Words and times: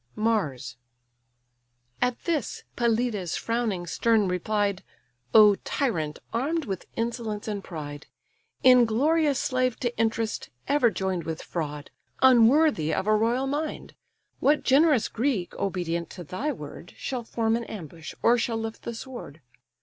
MARS 0.15 0.77
At 2.01 2.23
this, 2.23 2.63
Pelides, 2.75 3.37
frowning 3.37 3.85
stern, 3.85 4.27
replied: 4.27 4.83
"O 5.31 5.53
tyrant, 5.63 6.17
arm'd 6.33 6.65
with 6.65 6.87
insolence 6.95 7.47
and 7.47 7.63
pride! 7.63 8.07
Inglorious 8.63 9.37
slave 9.37 9.79
to 9.81 9.95
interest, 9.99 10.49
ever 10.67 10.89
join'd 10.89 11.25
With 11.25 11.43
fraud, 11.43 11.91
unworthy 12.19 12.91
of 12.91 13.05
a 13.05 13.15
royal 13.15 13.45
mind! 13.45 13.93
What 14.39 14.63
generous 14.63 15.07
Greek, 15.07 15.53
obedient 15.53 16.09
to 16.17 16.23
thy 16.23 16.51
word, 16.51 16.93
Shall 16.97 17.23
form 17.23 17.55
an 17.55 17.65
ambush, 17.65 18.15
or 18.23 18.39
shall 18.39 18.57
lift 18.57 18.81
the 18.81 18.95
sword? 18.95 19.39